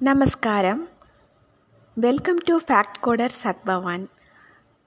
[0.00, 0.88] நமஸ்காரம்.
[1.96, 4.04] Welcome to fact coder Satbhavan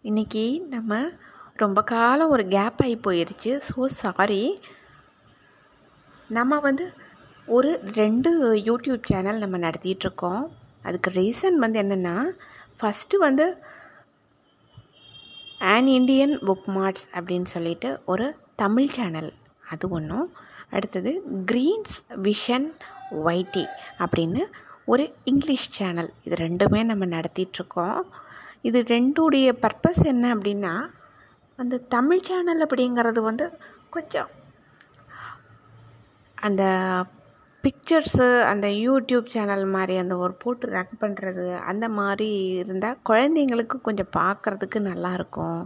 [0.03, 1.11] இன்றைக்கி நம்ம
[1.55, 4.59] ரொம்ப காலம் ஒரு கேப் ஆகி போயிடுச்சு ஸோ சாரி
[6.27, 6.85] நம்ம வந்து
[7.47, 8.31] ஒரு ரெண்டு
[8.65, 10.43] யூடியூப் சேனல் நம்ம நடத்திட்டுருக்கோம்
[10.83, 12.15] அதுக்கு ரீசன் வந்து என்னென்னா
[12.79, 13.57] ஃபஸ்ட்டு வந்து
[15.61, 19.33] ஆன் இண்டியன் புக் மார்ட்ஸ் அப்படின்னு சொல்லிட்டு ஒரு தமிழ் சேனல்
[19.71, 20.27] அது ஒன்றும்
[20.69, 22.67] அடுத்தது க்ரீன்ஸ் விஷன்
[23.23, 23.65] ஒய்டி
[23.99, 24.43] அப்படின்னு
[24.87, 26.09] ஒரு இங்கிலீஷ் சேனல்.
[26.23, 28.01] இது ரெண்டுமே நம்ம நடத்திட்டுருக்கோம்.
[28.61, 30.73] இது ரெண்டுடைய பர்பஸ் என்ன அப்படின்னா
[31.59, 33.45] அந்த தமிழ் சேனல் அப்படிங்கிறது வந்து
[33.89, 34.31] கொஞ்சம்
[36.37, 36.63] அந்த
[37.63, 42.29] பிக்சர்ஸு அந்த யூடியூப் சேனல் மாதிரி அந்த ஒரு போட்டு ரன் பண்ணுறது அந்த மாதிரி
[42.61, 45.61] இருந்தால் குழந்தைங்களுக்கு கொஞ்சம் பார்க்குறதுக்கு நல்லாயிருக்கும்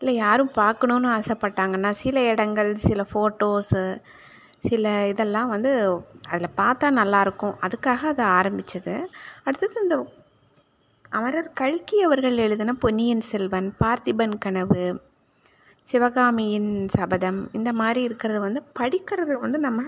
[0.00, 3.82] இல்லை யாரும் பார்க்கணுன்னு ஆசைப்பட்டாங்கன்னா சில இடங்கள் சில ஃபோட்டோஸு
[4.64, 9.08] சில இதெல்லாம் வந்து அதில் பார்த்தா நல்லாயிருக்கும் அதுக்காக அதை ஆரம்பித்தது
[9.44, 9.96] அடுத்தது இந்த
[11.10, 15.00] அமரர் கல்கி அவர்கள் எழுதின பொன்னியின் செல்வன் பார்த்திபன் கனவு
[15.88, 19.82] சிவகாமியின் சபதம் இந்த மாதிரி இருக்கிறது வந்து படிக்கிறது வந்து நம்ம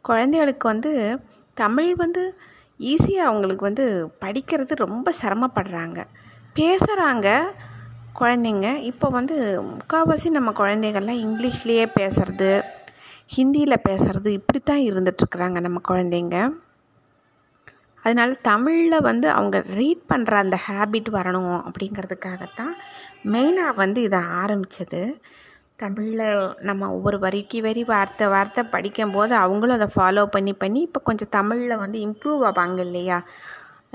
[0.00, 0.92] குழந்தைகளுக்கு வந்து
[1.54, 2.22] தமிழ் வந்து
[2.80, 3.86] ஈஸியாக அவங்களுக்கு வந்து
[4.20, 6.04] படிக்கிறது ரொம்ப சிரமப்படுறாங்க.
[6.54, 7.28] பேசுகிறாங்க
[8.20, 8.76] குழந்தைங்க.
[8.82, 12.50] இப்போ வந்து முக்கால்வாசி நம்ம குழந்தைகள்லாம் இங்கிலீஷ்லேயே பேசுகிறது
[13.30, 16.36] ஹிந்தியில் பேசுகிறது இப்படி தான் இருந்துகிட்ருக்குறாங்க நம்ம குழந்தைங்க.
[18.02, 22.74] அதனால் தமிழில் வந்து அவங்க ரீட் பண்ணுற அந்த ஹேபிட் வரணும் அப்படிங்கிறதுக்காகத்தான்
[23.24, 25.20] மெயினாக வந்து இதை ஆரம்பித்தது
[25.76, 26.26] தமிழில்
[26.60, 31.76] நம்ம ஒவ்வொரு வரிக்கு வரி வார்த்தை வார்த்தை படிக்கும்போது அவங்களும் அதை ஃபாலோ பண்ணி பண்ணி இப்போ கொஞ்சம் தமிழில்
[31.76, 33.24] வந்து இம்ப்ரூவ் ஆவாங்க இல்லையா?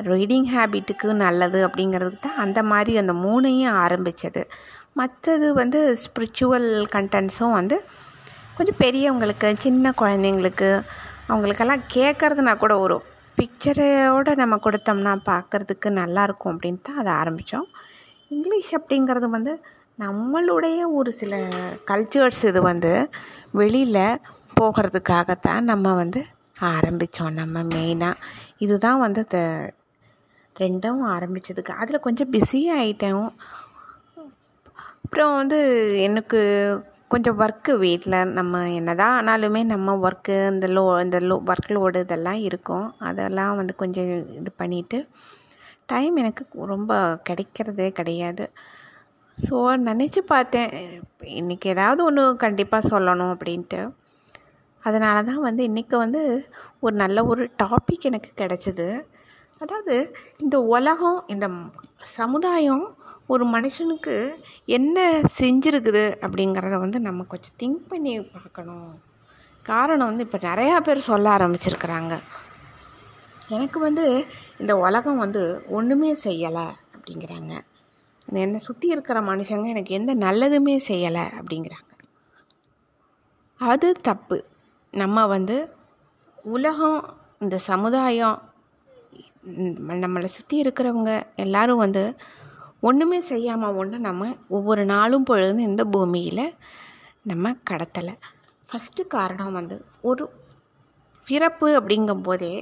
[0.02, 4.47] ரீடிங் ஹேபிட்டுக்கு நல்லது அப்படிங்கிறதுக்கு தான் அந்த மாதிரி அந்த மூணையும் ஆரம்பித்தது
[4.94, 7.77] மற்றது வந்து ஸ்பிரிச்சுவல் கண்டென்ட்ஸும் வந்து
[8.59, 10.69] கொஞ்சம் பெரியவங்களுக்கு சின்ன குழந்தைங்களுக்கு
[11.27, 12.95] அவங்களுக்கெல்லாம் கேட்குறதுனா கூட ஒரு
[13.38, 17.67] பிக்சரோடு நம்ம கொடுத்தோம்னா பார்க்குறதுக்கு நல்லாயிருக்கும் அப்படின்ட்டு தான் அதை ஆரம்பித்தோம்
[18.31, 19.53] இங்கிலீஷ் அப்படிங்கிறது வந்து
[19.99, 21.39] நம்மளுடைய ஒரு சில
[21.88, 22.91] கல்ச்சர்ஸ் இது வந்து
[23.53, 24.03] வெளியில்
[24.57, 26.22] போகிறதுக்காகத்தான் நம்ம வந்து
[26.69, 28.22] ஆரம்பித்தோம் நம்ம மெயினாக
[28.57, 29.41] இதுதான் வந்து இந்த
[30.55, 33.28] ரெண்டும் ஆரம்பித்ததுக்கு அதில் கொஞ்சம் பிஸியாக ஆகிட்டோம்
[35.01, 35.59] அப்புறம் வந்து
[36.07, 36.41] எனக்கு
[37.12, 42.00] கொஞ்சம் ஒர்க்கு வீட்டில் நம்ம என்ன தான் ஆனாலுமே நம்ம ஒர்க்கு இந்த லோ இந்த லோ ஒர்க் லோடு
[42.06, 42.86] இதெல்லாம் இருக்கும்.
[43.09, 44.09] அதெல்லாம் வந்து கொஞ்சம்
[44.40, 44.97] இது பண்ணிவிட்டு
[45.94, 46.44] டைம் எனக்கு
[46.74, 46.92] ரொம்ப
[47.30, 48.46] கிடைக்கிறதே கிடையாது.
[49.38, 49.56] ஸோ
[49.90, 50.70] நினச்சி பார்த்தேன்
[51.42, 53.81] இன்றைக்கி ஏதாவது ஒன்று கண்டிப்பாக சொல்லணும் அப்படின்ட்டு.
[54.84, 56.22] அதனால தான் வந்து இன்றைக்கி வந்து
[56.86, 58.88] ஒரு நல்ல ஒரு டாபிக் எனக்கு கிடச்சிது.
[59.62, 59.96] அதாவது
[60.44, 61.47] இந்த உலகம் இந்த
[62.18, 62.86] சமுதாயம்
[63.34, 64.16] ஒரு மனுஷனுக்கு
[64.78, 64.97] என்ன
[65.40, 68.90] செஞ்சுருக்குது அப்படிங்கிறத வந்து நம்ம கொஞ்சம் திங்க் பண்ணி பார்க்கணும்.
[69.66, 72.13] காரணம் வந்து இப்போ நிறையா பேர் சொல்ல ஆரம்பிச்சிருக்கிறாங்க.
[73.50, 74.06] எனக்கு வந்து
[74.62, 75.44] இந்த உலகம் வந்து
[75.78, 77.53] ஒன்றுமே செய்யலை அப்படிங்கிறாங்க.
[78.28, 81.85] என்னை சுற்றி இருக்கிற மனுஷங்க எனக்கு எந்த நல்லதுமே செய்யலை அப்படிங்கிறாங்க.
[83.61, 84.38] அது தப்பு.
[84.94, 85.56] நம்ம வந்து
[86.56, 87.00] உலகம்
[87.44, 88.38] இந்த சமுதாயம்
[90.03, 91.11] நம்மளை சுற்றி இருக்கிறவங்க
[91.44, 92.03] எல்லோரும் வந்து
[92.79, 96.45] ஒன்றுமே செய்யாமல் ஒன்று நம்ம ஒவ்வொரு நாளும் பொழுதும் இந்த பூமியில்
[97.23, 98.13] நம்ம கடத்தலை.
[98.69, 100.23] ஃபஸ்ட்டு காரணம் வந்து ஒரு
[101.28, 102.53] பிறப்பு அப்படிங்கும்போதே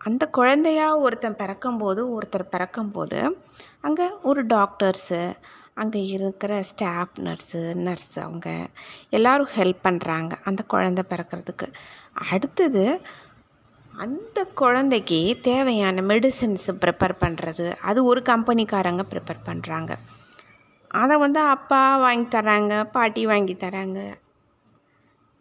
[0.00, 3.20] அந்த குழந்தையாக ஒருத்தன் பிறக்கும்போது ஒருத்தர் பிறக்கும்போது
[3.80, 5.20] அங்கே ஒரு டாக்டர்ஸு
[5.74, 8.48] அங்கே இருக்கிற ஸ்டாஃப் நர்ஸு நர்ஸ் அவங்க
[9.10, 11.66] எல்லோரும் ஹெல்ப் பண்ணுறாங்க அந்த குழந்த பிறக்கிறதுக்கு.
[12.30, 12.84] அடுத்தது
[14.04, 19.92] அந்த குழந்தைக்கு தேவையான மெடிசன்ஸு ப்ரிப்பேர் பண்ணுறது அது ஒரு கம்பெனிக்காரங்க ப்ரிப்பேர் பண்ணுறாங்க
[21.00, 23.98] அதை வந்து அப்பா வாங்கி தராங்க பாட்டி வாங்கி தராங்க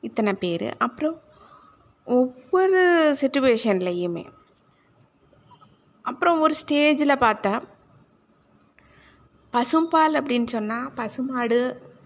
[0.03, 0.67] இத்தனை பேர்.
[0.77, 1.15] அப்புறம்
[2.07, 2.81] ஒவ்வொரு
[3.21, 4.25] சுச்சுவேஷன்லேயுமே
[6.05, 7.53] அப்புறம் ஒரு ஸ்டேஜில் பார்த்தா
[9.53, 11.59] பசும்பால் அப்படின்னு சொன்னால் பசுமாடு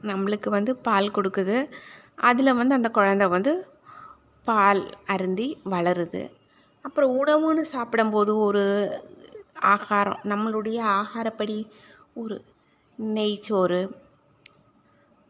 [0.10, 1.58] நம்மளுக்கு வந்து பால் கொடுக்குது.
[2.30, 3.52] அதில் வந்து அந்த குழந்த வந்து
[4.48, 6.22] பால் அருந்தி வளருது.
[6.86, 8.64] அப்புறம் உணவுன்னு சாப்பிடும்போது ஒரு
[9.66, 11.58] ஆகாரம் நம்மளுடைய ஆகாரப்படி
[12.14, 12.36] ஒரு
[13.00, 13.82] நெய்ச்சோறு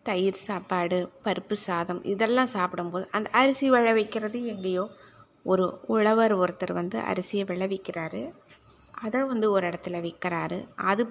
[0.06, 4.86] தயிர் சாப்பாடு பருப்பு சாதம் இதெல்லாம் சாப்பிடும்போது அந்த அரிசி விளைவிக்கிறது எங்கேயோ
[5.44, 8.22] ஒரு உழவர் ஒருத்தர் வந்து அரிசியை விளைவிக்கிறாரு
[9.02, 11.04] அதை வந்து ஒரு இடத்துல விற்கிறாரு அது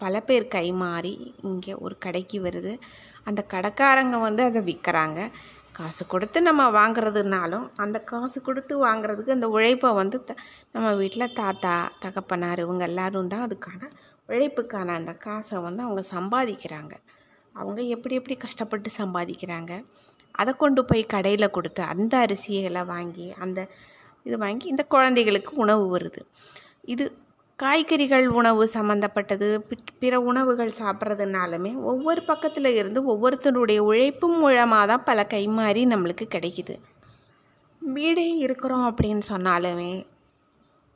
[0.00, 1.12] பல பேர் கை மாறி
[1.42, 2.72] இங்கே ஒரு கடைக்கு வருது.
[3.24, 5.18] அந்த கடைக்காரங்க வந்து அதை விற்கிறாங்க.
[5.78, 10.32] காசு கொடுத்து நம்ம வாங்குறதுனாலும் அந்த காசு கொடுத்து வாங்குறதுக்கு அந்த உழைப்பை வந்து த
[10.74, 11.74] நம்ம வீட்டில் தாத்தா
[12.04, 13.82] தகப்பனார் இவங்க எல்லோரும் தான் அதுக்கான
[14.28, 16.94] உழைப்புக்கான அந்த காசை வந்து அவங்க சம்பாதிக்கிறாங்க.
[17.54, 19.72] அவங்க எப்படி எப்படி கஷ்டப்பட்டு சம்பாதிக்கிறாங்க.
[20.34, 23.60] அதை கொண்டு போய் கடையில் கொடுத்து அந்த அரிசிகளை வாங்கி அந்த
[24.26, 26.20] இது வாங்கி இந்த குழந்தைகளுக்கு உணவு வருது.
[26.94, 27.04] இது
[27.62, 35.26] காய்கறிகள் உணவு சம்மந்தப்பட்டது பிற- பிற உணவுகள் சாப்பிட்றதுனாலுமே ஒவ்வொரு பக்கத்தில் இருந்து ஒவ்வொருத்தருடைய உழைப்பும் மூலமாக தான் பல
[35.28, 36.78] கைமாறி நம்மளுக்கு கிடைக்குது.
[37.78, 40.06] வீடே இருக்கிறோம் அப்படின்னு சொன்னாலுமே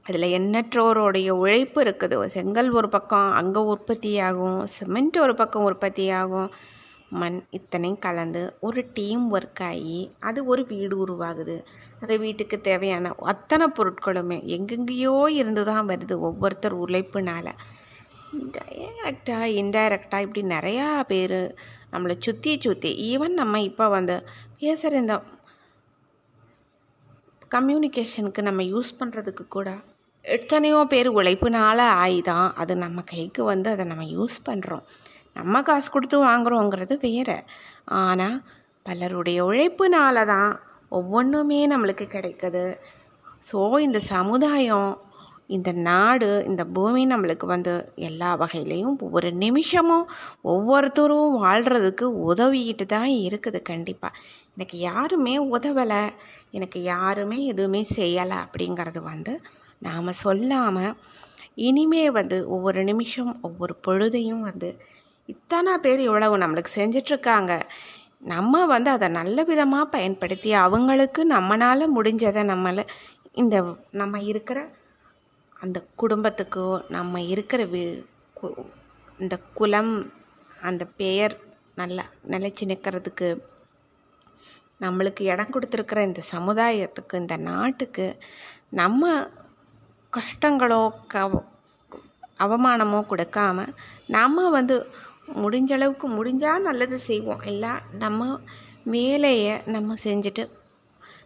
[0.02, 2.24] அதில் எண்ணற்றோருடைய உழைப்பு இருக்குது.
[2.24, 6.50] செங்கல் ஒரு பக்கம் அங்கே உற்பத்தி ஆகும் சிமெண்ட் ஒரு பக்கம் உற்பத்தி ஆகும்
[7.14, 11.56] மண் இத்தனையும் கலந்து ஒரு டீம் ஒர்க் ஆகி அது ஒரு வீடு உருவாகுது.
[12.00, 17.52] அந்த வீட்டுக்கு தேவையான அத்தனை பொருட்களுமே எங்கெங்கேயோ இருந்து தான் வருது ஒவ்வொருத்தர் உழைப்புனால்.
[18.56, 21.38] டைரக்டாக இன்டைரக்டாக இப்படி நிறையா பேர்
[21.92, 24.16] நம்மளை சுற்றி சுற்றி ஈவன் நம்ம இப்போ வந்து
[24.58, 25.16] பேசுகிற இந்த
[27.50, 29.70] கம்யூனிகேஷனுக்கு நம்ம யூஸ் பண்ணுறதுக்கு கூட
[30.24, 34.84] எத்தனையோ பேர் உழைப்புனால ஆயிதான் அது நம்ம கைக்கு வந்து அதை நம்ம யூஸ் பண்ணுறோம்
[35.36, 37.38] நம்ம காசு கொடுத்து வாங்குறோங்கிறது வேறு.
[38.02, 38.36] ஆனால்
[38.86, 40.50] பலருடைய உழைப்புனால தான்
[40.92, 42.64] ஒவ்வொன்றுமே நம்மளுக்கு கிடைக்குது.
[43.48, 44.92] ஸோ இந்த சமுதாயம்
[45.46, 47.72] இந்த நாடு இந்த பூமி நம்மளுக்கு வந்து
[48.08, 50.06] எல்லா வகையிலையும் ஒவ்வொரு நிமிஷமும்
[50.44, 54.18] ஒவ்வொருத்தரும் வாழ்கிறதுக்கு உதவிக்கிட்டு தான் இருக்குது கண்டிப்பாக
[54.54, 56.02] எனக்கு யாருமே உதவலை
[56.50, 59.34] எனக்கு யாருமே எதுவுமே செய்யலை அப்படிங்கிறது வந்து
[59.78, 60.96] நாம் சொல்லாமல்
[61.62, 64.70] இனிமே வந்து ஒவ்வொரு நிமிஷம் ஒவ்வொரு பொழுதையும் வந்து
[65.28, 67.52] இத்தனை பேர் இவ்வளவு நம்மளுக்கு செஞ்சிட்ருக்காங்க.
[68.24, 72.84] நம்ம வந்து அதை நல்ல விதமாக பயன்படுத்தி அவங்களுக்கு நம்மளால் முடிஞ்சதை நம்மளை
[73.32, 73.56] இந்த
[73.92, 74.58] நம்ம இருக்கிற
[75.56, 77.82] அந்த குடும்பத்துக்கோ நம்ம இருக்கிற வீ
[79.18, 79.92] இந்த குலம்
[80.62, 81.34] அந்த பெயர்
[81.74, 83.28] நல்லா நிலைச்சி நிற்கிறதுக்கு
[84.80, 88.06] நம்மளுக்கு இடம் கொடுத்துருக்கிற இந்த சமுதாயத்துக்கு இந்த நாட்டுக்கு
[88.70, 89.12] நம்ம
[90.12, 91.24] கஷ்டங்களோ க
[92.38, 93.66] அவமானமோ கொடுக்காம
[94.06, 94.76] நம்ம வந்து
[95.28, 97.40] முடிஞ்ச அளவுக்கு முடிஞ்சால் நல்லது செய்வோம்.
[97.40, 98.38] எல்லாம் நம்ம
[98.84, 100.44] வேலையை நம்ம செஞ்சுட்டு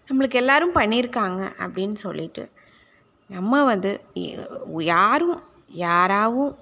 [0.08, 2.50] நம்மளுக்கு எல்லாரும் பண்ணியிருக்காங்க அப்படின்னு சொல்லிட்டு
[3.28, 4.00] நம்ம வந்து
[4.78, 5.42] யாரும்
[5.74, 6.54] யாராவும்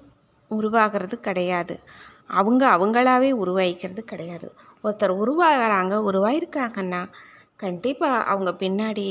[0.47, 1.79] உருவாகிறது கிடையாது.
[2.27, 4.53] அவங்க அவங்களாவே உருவாகிக்கிறது கிடையாது.
[4.83, 7.01] ஒருத்தர் உருவாகிறாங்க உருவாயிருக்காங்கன்னா
[7.55, 9.07] கண்டிப்பாக அவங்க பின்னாடி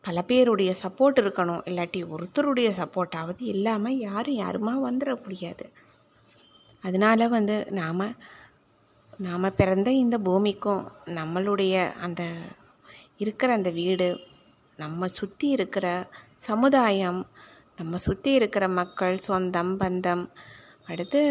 [0.00, 1.62] பல பேருடைய சப்போர்ட் இருக்கணும்.
[1.70, 5.70] இல்லாட்டி ஒருத்தருடைய சப்போர்ட்டாவது இல்லாமல் யாரும் யாருமா வந்துட முடியாது.
[6.84, 8.06] அதனால் வந்து நாம்
[9.18, 10.82] நாம் பிறந்த இந்த பூமிக்கும்
[11.14, 12.22] நம்மளுடைய அந்த
[13.16, 14.08] இருக்கிற அந்த வீடு
[14.78, 15.86] நம்ம சுற்றி இருக்கிற
[16.42, 17.20] சமுதாயம்
[17.78, 20.24] நம்ம சுற்றி இருக்கிற மக்கள் சொந்தம் பந்தம்
[20.88, 21.22] அடுத்து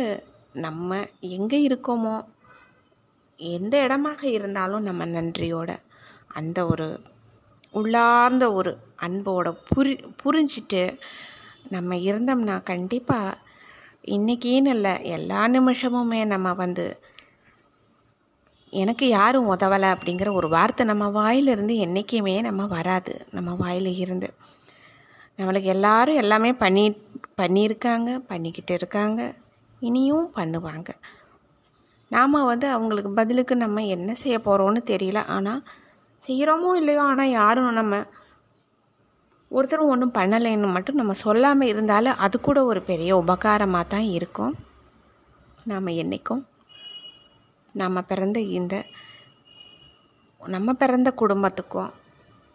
[0.57, 2.15] நம்ம எங்கே இருக்கோமோ
[3.39, 5.71] எந்த இடமாக இருந்தாலும் நம்ம நன்றியோட
[6.31, 6.87] அந்த ஒரு
[7.73, 10.83] உள்ளார்ந்த ஒரு அன்போட புரி புரிஞ்சிட்டு
[11.69, 13.39] நம்ம இருந்தோம்னா கண்டிப்பாக
[14.07, 16.85] இன்றைக்கின்னு இல்லை எல்லா நிமிஷமுமே நம்ம வந்து
[18.73, 24.29] எனக்கு யாரும் உதவலை அப்படிங்கிற ஒரு வார்த்தை நம்ம வாயிலிருந்து என்றைக்குமே நம்ம வராது நம்ம வாயில் இருந்து.
[25.39, 26.85] நம்மளுக்கு எல்லாரும் எல்லாமே பண்ணி
[27.41, 29.21] பண்ணியிருக்காங்க பண்ணிக்கிட்டு இருக்காங்க
[29.81, 30.89] இனியும் பண்ணுவாங்க.
[32.11, 35.63] நாம் வந்து அவங்களுக்கு பதிலுக்கு நம்ம என்ன செய்ய போகிறோன்னு தெரியல ஆனால்
[36.25, 37.95] செய்கிறோமோ இல்லையோ ஆனால் யாரும் நம்ம
[39.53, 44.53] ஒருத்தரும் ஒன்றும் பண்ணலைன்னு மட்டும் நம்ம சொல்லாமல் இருந்தாலும் அது கூட ஒரு பெரிய உபகாரமாக தான் இருக்கும்.
[45.63, 46.43] நாம் என்றைக்கும்
[47.75, 48.75] நம்ம பிறந்த இந்த
[50.41, 51.91] நம்ம பிறந்த குடும்பத்துக்கும்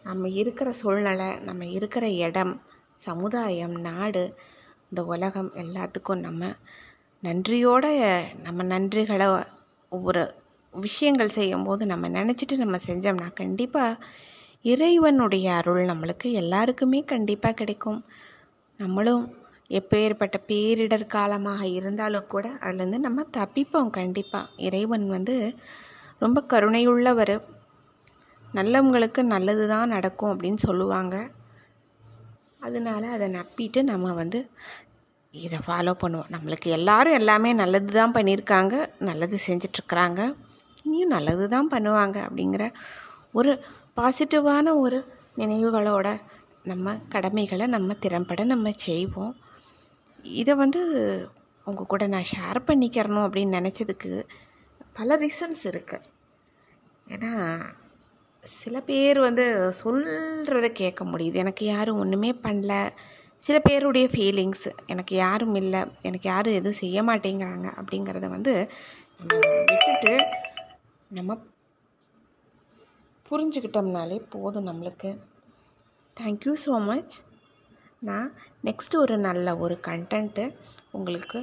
[0.05, 2.53] நம்ம இருக்கிற சூழ்நிலை நம்ம இருக்கிற இடம்
[2.99, 4.23] சமுதாயம் நாடு
[4.91, 6.43] இந்த உலகம் எல்லாத்துக்கும் நம்ம
[7.23, 7.87] நன்றியோட
[8.43, 9.27] நம்ம நன்றிகளை
[9.93, 10.23] ஒவ்வொரு
[10.75, 14.01] விஷயங்கள் செய்யும்போது நம்ம நினச்சிட்டு நம்ம செஞ்சோம்னா கண்டிப்பாக
[14.65, 18.01] இறைவனுடைய அருள் நம்மளுக்கு எல்லாருக்குமே கண்டிப்பாக கிடைக்கும்.
[18.81, 19.25] நம்மளும்
[19.79, 25.35] எப்பேற்பட்ட பேரிடர் காலமாக இருந்தாலும் கூட அதுலேருந்து நம்ம தப்பிப்போம் கண்டிப்பாக இறைவன் வந்து
[26.25, 27.37] ரொம்ப கருணையுள்ளவர்.
[28.59, 31.17] நல்லவங்களுக்கு நல்லது தான் நடக்கும் அப்படின்னு சொல்லுவாங்க.
[32.67, 34.39] அதனால அதை நப்பிட்டு நம்ம வந்து
[35.35, 36.31] இதை ஃபாலோ பண்ணுவோம்.
[36.35, 38.75] நம்மளுக்கு எல்லாரும் எல்லாமே நல்லது தான் பண்ணியிருக்காங்க
[39.09, 40.21] நல்லது செஞ்சிட்ருக்குறாங்க
[40.85, 42.65] இனியும் நல்லது தான் பண்ணுவாங்க அப்படிங்கிற
[43.39, 43.53] ஒரு
[43.99, 44.99] பாசிட்டிவான ஒரு
[45.37, 46.09] நினைவுகளோட
[46.63, 49.35] நம்ம கடமைகளை நம்ம திறம்பட நம்ம செய்வோம்.
[50.23, 50.81] இதை வந்து
[51.65, 54.13] உங்கள் கூட நான் ஷேர் பண்ணிக்கிறணும் அப்படின்னு நினச்சதுக்கு
[54.93, 56.07] பல ரீசன்ஸ் இருக்குது
[57.09, 57.33] ஏன்னா
[58.45, 59.45] சில பேர் வந்து
[59.85, 61.35] சொல்கிறத கேட்க முடியுது.
[61.35, 62.73] எனக்கு யாரும் ஒன்றுமே பண்ணல.
[63.45, 65.81] சில பேருடைய ஃபீலிங்ஸ் எனக்கு யாரும் இல்லை.
[66.03, 68.55] எனக்கு யாரும் எதுவும் செய்ய மாட்டேங்கிறாங்க அப்படிங்கிறத வந்து
[69.19, 69.41] நம்ம
[69.71, 70.15] விட்டுட்டு
[71.09, 71.37] நம்ம
[73.29, 75.11] புரிஞ்சுக்கிட்டோம்னாலே போதும் நம்மளுக்கு.
[76.17, 77.17] தேங்க்யூ ஸோ மச்
[78.09, 78.29] நான்
[78.67, 80.45] நெக்ஸ்ட்டு ஒரு நல்ல ஒரு கண்டென்ட்டு
[80.99, 81.39] உங்களுக்கு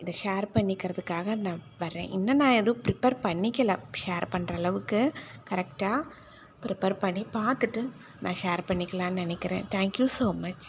[0.00, 3.74] இதை ஷேர் பண்ணிக்கிறதுக்காக நான் வரேன் இன்னும் நான் எதுவும் ப்ரிப்பேர் பண்ணிக்கல.
[4.04, 5.00] ஷேர் பண்ணுற அளவுக்கு
[5.50, 6.00] கரெக்டாக
[6.64, 7.82] ப்ரிப்பேர் பண்ணி பார்த்துட்டு
[8.24, 9.64] நான் ஷேர் பண்ணிக்கலான்னு நினைக்கிறேன்.
[9.76, 10.66] Thank you so much